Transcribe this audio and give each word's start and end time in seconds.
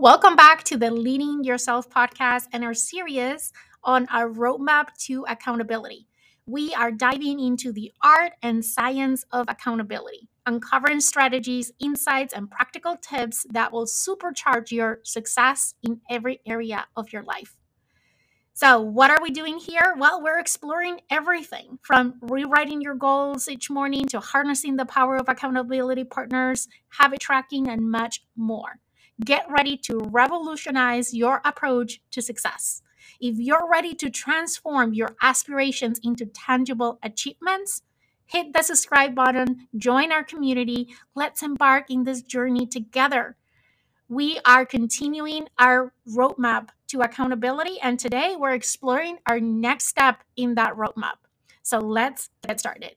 Welcome 0.00 0.34
back 0.34 0.64
to 0.64 0.78
the 0.78 0.90
Leading 0.90 1.44
Yourself 1.44 1.90
podcast 1.90 2.46
and 2.54 2.64
our 2.64 2.72
series 2.72 3.52
on 3.84 4.08
our 4.10 4.30
roadmap 4.30 4.94
to 5.00 5.26
accountability. 5.28 6.06
We 6.46 6.72
are 6.72 6.90
diving 6.90 7.38
into 7.38 7.70
the 7.70 7.92
art 8.02 8.32
and 8.42 8.64
science 8.64 9.26
of 9.30 9.44
accountability, 9.50 10.30
uncovering 10.46 11.00
strategies, 11.00 11.70
insights, 11.80 12.32
and 12.32 12.50
practical 12.50 12.96
tips 12.96 13.44
that 13.50 13.72
will 13.72 13.84
supercharge 13.84 14.70
your 14.70 15.00
success 15.02 15.74
in 15.82 16.00
every 16.08 16.40
area 16.46 16.86
of 16.96 17.12
your 17.12 17.24
life. 17.24 17.58
So, 18.54 18.80
what 18.80 19.10
are 19.10 19.20
we 19.20 19.30
doing 19.30 19.58
here? 19.58 19.94
Well, 19.98 20.22
we're 20.22 20.38
exploring 20.38 21.02
everything 21.10 21.78
from 21.82 22.14
rewriting 22.22 22.80
your 22.80 22.94
goals 22.94 23.50
each 23.50 23.68
morning 23.68 24.06
to 24.06 24.20
harnessing 24.20 24.76
the 24.76 24.86
power 24.86 25.16
of 25.16 25.28
accountability 25.28 26.04
partners, 26.04 26.68
habit 26.88 27.20
tracking, 27.20 27.68
and 27.68 27.90
much 27.90 28.22
more. 28.34 28.80
Get 29.24 29.44
ready 29.50 29.76
to 29.78 29.98
revolutionize 30.10 31.12
your 31.12 31.42
approach 31.44 32.00
to 32.12 32.22
success. 32.22 32.82
If 33.20 33.36
you're 33.38 33.68
ready 33.70 33.94
to 33.96 34.08
transform 34.08 34.94
your 34.94 35.14
aspirations 35.20 36.00
into 36.02 36.24
tangible 36.24 36.98
achievements, 37.02 37.82
hit 38.24 38.52
the 38.52 38.62
subscribe 38.62 39.14
button, 39.14 39.68
join 39.76 40.10
our 40.10 40.24
community. 40.24 40.94
Let's 41.14 41.42
embark 41.42 41.90
in 41.90 42.04
this 42.04 42.22
journey 42.22 42.66
together. 42.66 43.36
We 44.08 44.40
are 44.46 44.64
continuing 44.64 45.48
our 45.58 45.92
roadmap 46.08 46.70
to 46.88 47.02
accountability, 47.02 47.78
and 47.80 47.98
today 47.98 48.36
we're 48.38 48.54
exploring 48.54 49.18
our 49.26 49.38
next 49.38 49.86
step 49.86 50.22
in 50.36 50.54
that 50.54 50.74
roadmap. 50.74 51.18
So 51.62 51.78
let's 51.78 52.30
get 52.46 52.58
started. 52.58 52.96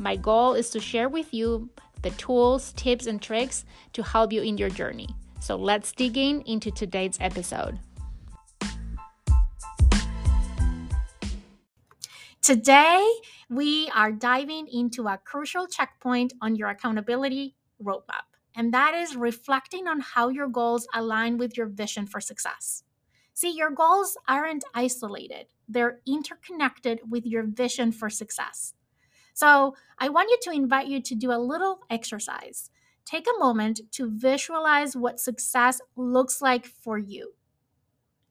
My 0.00 0.14
goal 0.14 0.54
is 0.54 0.70
to 0.70 0.80
share 0.80 1.08
with 1.08 1.34
you 1.34 1.70
the 2.02 2.10
tools, 2.10 2.72
tips, 2.74 3.06
and 3.06 3.20
tricks 3.20 3.64
to 3.94 4.04
help 4.04 4.32
you 4.32 4.42
in 4.42 4.56
your 4.56 4.70
journey. 4.70 5.08
So 5.40 5.56
let's 5.56 5.90
dig 5.90 6.16
in 6.16 6.42
into 6.42 6.70
today's 6.70 7.18
episode. 7.20 7.80
Today, 12.40 13.04
we 13.50 13.90
are 13.92 14.12
diving 14.12 14.68
into 14.68 15.08
a 15.08 15.18
crucial 15.18 15.66
checkpoint 15.66 16.32
on 16.40 16.54
your 16.54 16.68
accountability 16.68 17.56
roadmap, 17.82 18.24
and 18.54 18.72
that 18.72 18.94
is 18.94 19.16
reflecting 19.16 19.88
on 19.88 19.98
how 19.98 20.28
your 20.28 20.48
goals 20.48 20.86
align 20.94 21.38
with 21.38 21.56
your 21.56 21.66
vision 21.66 22.06
for 22.06 22.20
success. 22.20 22.84
See, 23.34 23.50
your 23.50 23.70
goals 23.70 24.16
aren't 24.28 24.64
isolated, 24.74 25.46
they're 25.68 25.98
interconnected 26.06 27.00
with 27.10 27.26
your 27.26 27.42
vision 27.42 27.90
for 27.90 28.08
success. 28.08 28.74
So 29.38 29.76
I 30.00 30.08
want 30.08 30.30
you 30.30 30.38
to 30.42 30.50
invite 30.50 30.88
you 30.88 31.00
to 31.00 31.14
do 31.14 31.30
a 31.30 31.38
little 31.38 31.78
exercise. 31.88 32.70
Take 33.04 33.24
a 33.28 33.38
moment 33.38 33.80
to 33.92 34.10
visualize 34.10 34.96
what 34.96 35.20
success 35.20 35.80
looks 35.94 36.42
like 36.42 36.66
for 36.66 36.98
you. 36.98 37.34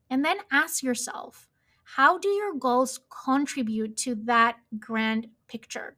And 0.10 0.26
then 0.26 0.40
ask 0.52 0.84
yourself, 0.84 1.48
how 1.96 2.18
do 2.18 2.28
your 2.28 2.54
goals 2.54 3.00
contribute 3.24 3.96
to 4.04 4.16
that 4.26 4.58
grand 4.80 5.28
picture? 5.48 5.96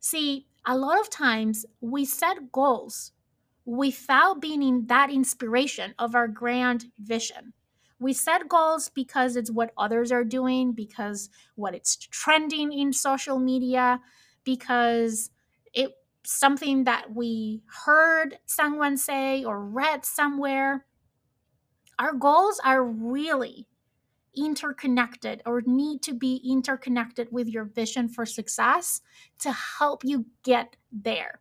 See, 0.00 0.46
a 0.64 0.74
lot 0.74 0.98
of 0.98 1.10
times 1.10 1.66
we 1.82 2.06
set 2.06 2.50
goals 2.50 3.12
without 3.66 4.40
being 4.40 4.62
in 4.62 4.86
that 4.86 5.10
inspiration 5.10 5.94
of 5.98 6.14
our 6.14 6.28
grand 6.28 6.86
vision. 6.98 7.52
We 8.04 8.12
set 8.12 8.50
goals 8.50 8.90
because 8.90 9.34
it's 9.34 9.50
what 9.50 9.72
others 9.78 10.12
are 10.12 10.24
doing, 10.24 10.72
because 10.72 11.30
what 11.54 11.74
it's 11.74 11.96
trending 11.96 12.70
in 12.70 12.92
social 12.92 13.38
media, 13.38 13.98
because 14.44 15.30
it's 15.72 15.94
something 16.22 16.84
that 16.84 17.14
we 17.14 17.62
heard 17.86 18.36
someone 18.44 18.98
say 18.98 19.42
or 19.42 19.58
read 19.58 20.04
somewhere. 20.04 20.84
Our 21.98 22.12
goals 22.12 22.60
are 22.62 22.84
really 22.84 23.68
interconnected 24.36 25.40
or 25.46 25.62
need 25.64 26.02
to 26.02 26.12
be 26.12 26.42
interconnected 26.44 27.28
with 27.30 27.48
your 27.48 27.64
vision 27.64 28.10
for 28.10 28.26
success 28.26 29.00
to 29.38 29.50
help 29.50 30.04
you 30.04 30.26
get 30.42 30.76
there. 30.92 31.40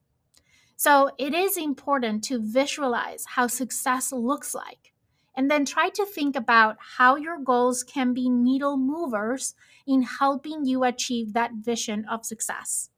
So 0.78 1.10
it 1.18 1.34
is 1.34 1.58
important 1.58 2.24
to 2.24 2.40
visualize 2.42 3.26
how 3.28 3.48
success 3.48 4.14
looks 4.14 4.56
like 4.56 4.93
and 5.36 5.50
then 5.50 5.66
try 5.66 5.90
to 5.90 6.06
think 6.06 6.36
about 6.36 6.78
how 6.98 7.16
your 7.16 7.38
goals 7.40 7.84
can 7.84 8.14
be 8.14 8.30
needle 8.30 8.78
movers 8.78 9.56
in 9.88 10.04
helping 10.04 10.66
you 10.66 10.84
achieve 10.84 11.34
that 11.34 11.54
vision 11.54 12.06
of 12.06 12.26
success. 12.26 12.90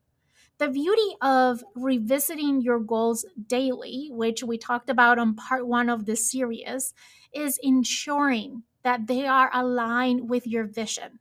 The 0.57 0.69
beauty 0.69 1.15
of 1.21 1.63
revisiting 1.75 2.61
your 2.61 2.79
goals 2.79 3.25
daily, 3.47 4.09
which 4.11 4.43
we 4.43 4.57
talked 4.57 4.89
about 4.89 5.19
on 5.19 5.35
part 5.35 5.67
one 5.67 5.89
of 5.89 6.05
this 6.05 6.31
series, 6.31 6.93
is 7.33 7.59
ensuring 7.61 8.63
that 8.83 9.07
they 9.07 9.25
are 9.25 9.49
aligned 9.53 10.29
with 10.29 10.47
your 10.47 10.63
vision. 10.63 11.19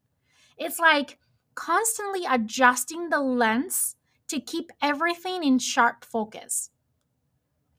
It's 0.56 0.78
like 0.78 1.18
constantly 1.54 2.24
adjusting 2.28 3.10
the 3.10 3.20
lens 3.20 3.96
to 4.28 4.40
keep 4.40 4.70
everything 4.80 5.42
in 5.42 5.58
sharp 5.58 6.04
focus. 6.04 6.70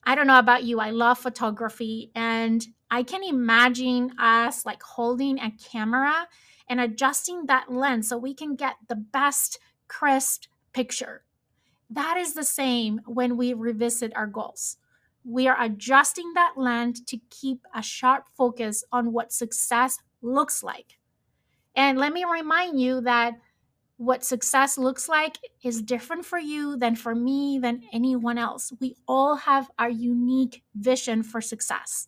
I 0.04 0.16
don't 0.16 0.28
know 0.28 0.40
about 0.40 0.64
you, 0.64 0.80
I 0.80 0.92
love 0.92 1.20
photography 1.20 2.12
and 2.14 2.66
I 2.90 3.04
can 3.04 3.24
imagine 3.24 4.12
us 4.20 4.66
like 4.66 4.82
holding 4.82 5.40
a 5.40 5.52
camera 5.52 6.28
and 6.70 6.80
adjusting 6.80 7.46
that 7.48 7.72
lens 7.72 8.10
so 8.10 8.18
we 8.18 8.34
can 8.34 8.56
get 8.56 8.76
the 8.88 8.96
best 8.96 9.60
crisp 9.88 10.46
picture. 10.74 11.24
That 11.90 12.18
is 12.18 12.34
the 12.34 12.44
same 12.44 13.02
when 13.06 13.38
we 13.38 13.54
revisit 13.54 14.16
our 14.16 14.28
goals. 14.28 14.78
We 15.24 15.48
are 15.48 15.62
adjusting 15.62 16.34
that 16.34 16.54
lens 16.58 17.02
to 17.02 17.18
keep 17.30 17.62
a 17.74 17.82
sharp 17.82 18.26
focus 18.38 18.84
on 18.92 19.12
what 19.14 19.34
success 19.34 20.00
looks 20.22 20.64
like. 20.64 20.98
And 21.76 21.98
let 21.98 22.14
me 22.14 22.24
remind 22.24 22.80
you 22.80 23.02
that 23.02 23.34
what 23.98 24.26
success 24.26 24.78
looks 24.78 25.08
like 25.08 25.38
is 25.64 25.82
different 25.82 26.26
for 26.26 26.38
you 26.38 26.78
than 26.78 26.96
for 26.96 27.16
me 27.16 27.60
than 27.60 27.84
anyone 27.94 28.38
else. 28.38 28.74
We 28.80 28.96
all 29.08 29.36
have 29.36 29.72
our 29.80 29.90
unique 29.90 30.64
vision 30.76 31.24
for 31.24 31.42
success. 31.42 32.08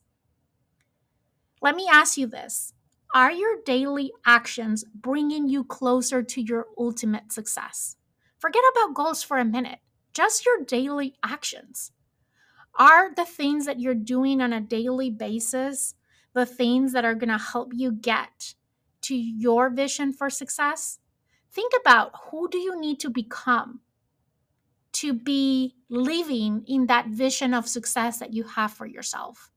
Let 1.67 1.75
me 1.75 1.89
ask 1.91 2.17
you 2.17 2.27
this 2.27 2.71
Are 3.13 3.29
your 3.29 3.57
daily 3.65 4.13
actions 4.25 4.85
bringing 4.95 5.49
you 5.49 5.65
closer 5.65 6.23
to 6.23 6.41
your 6.41 6.67
ultimate 6.77 7.33
success? 7.33 7.97
Forget 8.39 8.63
about 8.71 8.93
goals 8.93 9.21
for 9.21 9.37
a 9.37 9.43
minute, 9.43 9.79
just 10.13 10.45
your 10.45 10.63
daily 10.63 11.15
actions. 11.21 11.91
Are 12.79 13.13
the 13.13 13.25
things 13.25 13.65
that 13.65 13.81
you're 13.81 13.95
doing 13.95 14.39
on 14.39 14.53
a 14.53 14.61
daily 14.61 15.09
basis 15.09 15.93
the 16.31 16.45
things 16.45 16.93
that 16.93 17.03
are 17.03 17.15
going 17.15 17.37
to 17.37 17.37
help 17.37 17.73
you 17.75 17.91
get 17.91 18.53
to 19.01 19.15
your 19.17 19.69
vision 19.69 20.13
for 20.13 20.29
success? 20.29 20.99
think 21.51 21.73
about 21.81 22.13
who 22.29 22.47
do 22.49 22.59
you 22.59 22.79
need 22.79 22.97
to 23.01 23.09
become 23.09 23.81
to 24.93 25.11
be 25.11 25.75
living 25.89 26.63
in 26.65 26.87
that 26.87 27.07
vision 27.07 27.53
of 27.53 27.67
success 27.67 28.19
that 28.19 28.33
you 28.33 28.43
have 28.43 28.71
for 28.71 28.85
yourself 28.85 29.51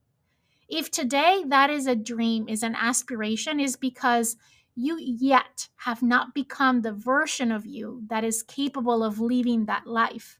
if 0.71 0.91
today 0.91 1.45
that 1.49 1.71
is 1.71 1.87
a 1.87 1.97
dream 1.97 2.49
is 2.49 2.63
an 2.63 2.75
aspiration 2.75 3.61
is 3.61 3.77
because 3.77 4.37
you 4.75 4.99
yet 5.01 5.69
have 5.77 6.03
not 6.03 6.35
become 6.35 6.81
the 6.81 6.93
version 6.93 7.51
of 7.53 7.67
you 7.67 8.03
that 8.09 8.25
is 8.25 8.43
capable 8.43 9.03
of 9.03 9.21
living 9.21 9.67
that 9.67 9.87
life 9.87 10.39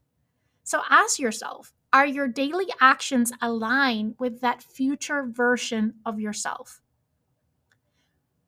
so 0.63 0.81
ask 0.89 1.19
yourself 1.19 1.73
are 1.93 2.05
your 2.05 2.27
daily 2.27 2.67
actions 2.79 3.33
aligned 3.41 4.15
with 4.19 4.41
that 4.41 4.63
future 4.63 5.25
version 5.29 5.93
of 6.05 6.19
yourself 6.19 6.81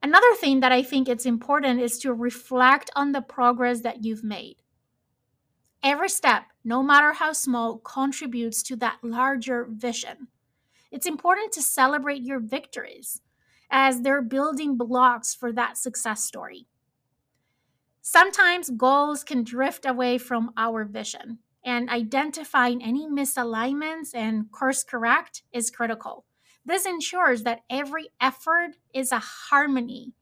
Another 0.04 0.34
thing 0.34 0.60
that 0.60 0.70
I 0.70 0.82
think 0.82 1.08
it's 1.08 1.24
important 1.24 1.80
is 1.80 1.98
to 2.00 2.12
reflect 2.12 2.90
on 2.94 3.12
the 3.12 3.22
progress 3.22 3.80
that 3.80 4.04
you've 4.04 4.22
made. 4.22 4.56
Every 5.82 6.10
step, 6.10 6.44
no 6.62 6.82
matter 6.82 7.14
how 7.14 7.32
small, 7.32 7.78
contributes 7.78 8.62
to 8.64 8.76
that 8.76 8.98
larger 9.02 9.66
vision. 9.70 10.28
It's 10.94 11.06
important 11.06 11.50
to 11.54 11.60
celebrate 11.60 12.22
your 12.22 12.38
victories 12.38 13.20
as 13.68 14.02
they're 14.02 14.22
building 14.22 14.76
blocks 14.76 15.34
for 15.34 15.52
that 15.52 15.76
success 15.76 16.22
story. 16.22 16.68
Sometimes 18.00 18.70
goals 18.70 19.24
can 19.24 19.42
drift 19.42 19.86
away 19.86 20.18
from 20.18 20.52
our 20.56 20.84
vision, 20.84 21.40
and 21.64 21.90
identifying 21.90 22.80
any 22.80 23.08
misalignments 23.08 24.14
and 24.14 24.52
course 24.52 24.84
correct 24.84 25.42
is 25.52 25.68
critical. 25.68 26.26
This 26.64 26.86
ensures 26.86 27.42
that 27.42 27.62
every 27.68 28.10
effort 28.20 28.76
is 28.94 29.10
a 29.10 29.18
harmony 29.18 30.12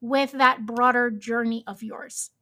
with 0.00 0.32
that 0.32 0.66
broader 0.66 1.08
journey 1.08 1.62
of 1.68 1.84
yours. 1.84 2.32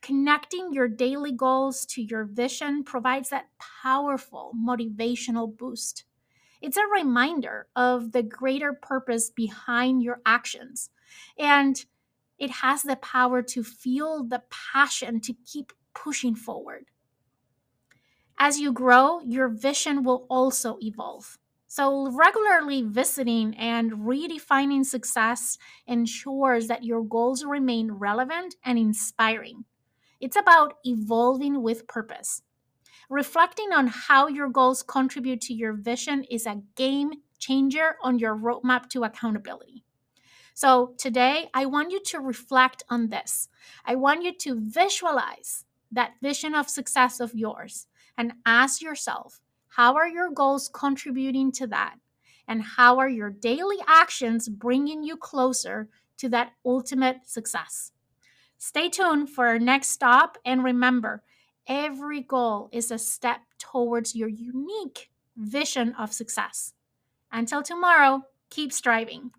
Connecting 0.00 0.72
your 0.72 0.88
daily 0.88 1.32
goals 1.32 1.84
to 1.90 2.00
your 2.00 2.24
vision 2.24 2.84
provides 2.84 3.28
that 3.28 3.50
powerful 3.82 4.54
motivational 4.56 5.54
boost. 5.54 6.04
It's 6.60 6.76
a 6.76 6.86
reminder 6.86 7.66
of 7.76 8.12
the 8.12 8.22
greater 8.22 8.72
purpose 8.72 9.30
behind 9.30 10.02
your 10.02 10.20
actions. 10.26 10.90
And 11.38 11.84
it 12.38 12.50
has 12.50 12.82
the 12.82 12.96
power 12.96 13.42
to 13.42 13.64
fuel 13.64 14.24
the 14.24 14.42
passion 14.50 15.20
to 15.22 15.34
keep 15.44 15.72
pushing 15.94 16.34
forward. 16.34 16.86
As 18.38 18.60
you 18.60 18.72
grow, 18.72 19.20
your 19.20 19.48
vision 19.48 20.04
will 20.04 20.26
also 20.30 20.78
evolve. 20.80 21.38
So, 21.66 22.10
regularly 22.10 22.82
visiting 22.82 23.54
and 23.56 23.92
redefining 23.92 24.86
success 24.86 25.58
ensures 25.86 26.68
that 26.68 26.84
your 26.84 27.02
goals 27.02 27.44
remain 27.44 27.92
relevant 27.92 28.54
and 28.64 28.78
inspiring. 28.78 29.64
It's 30.20 30.36
about 30.36 30.74
evolving 30.84 31.62
with 31.62 31.86
purpose. 31.86 32.42
Reflecting 33.08 33.72
on 33.72 33.86
how 33.86 34.26
your 34.26 34.48
goals 34.50 34.82
contribute 34.82 35.40
to 35.42 35.54
your 35.54 35.72
vision 35.72 36.24
is 36.24 36.44
a 36.44 36.60
game 36.76 37.10
changer 37.38 37.96
on 38.02 38.18
your 38.18 38.36
roadmap 38.36 38.90
to 38.90 39.04
accountability. 39.04 39.84
So, 40.52 40.94
today, 40.98 41.48
I 41.54 41.66
want 41.66 41.90
you 41.90 42.02
to 42.06 42.20
reflect 42.20 42.82
on 42.90 43.08
this. 43.08 43.48
I 43.84 43.94
want 43.94 44.24
you 44.24 44.34
to 44.38 44.60
visualize 44.60 45.64
that 45.90 46.14
vision 46.20 46.54
of 46.54 46.68
success 46.68 47.20
of 47.20 47.34
yours 47.34 47.86
and 48.18 48.32
ask 48.44 48.82
yourself 48.82 49.40
how 49.68 49.94
are 49.94 50.08
your 50.08 50.30
goals 50.30 50.68
contributing 50.72 51.52
to 51.52 51.66
that? 51.68 51.94
And 52.46 52.62
how 52.62 52.98
are 52.98 53.08
your 53.08 53.30
daily 53.30 53.76
actions 53.86 54.48
bringing 54.48 55.02
you 55.02 55.16
closer 55.16 55.88
to 56.18 56.28
that 56.30 56.52
ultimate 56.64 57.26
success? 57.26 57.92
Stay 58.58 58.88
tuned 58.88 59.30
for 59.30 59.46
our 59.46 59.58
next 59.58 59.90
stop. 59.90 60.36
And 60.44 60.64
remember, 60.64 61.22
every 61.68 62.22
goal 62.22 62.68
is 62.72 62.90
a 62.90 62.98
step 62.98 63.40
towards 63.58 64.14
your 64.16 64.28
unique 64.28 65.10
vision 65.36 65.94
of 65.98 66.12
success. 66.12 66.72
Until 67.30 67.62
tomorrow, 67.62 68.22
keep 68.50 68.72
striving. 68.72 69.30